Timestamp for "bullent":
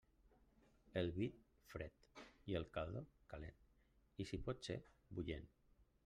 5.19-5.47